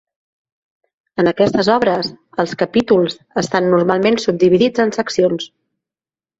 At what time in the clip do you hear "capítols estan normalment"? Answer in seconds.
2.63-4.21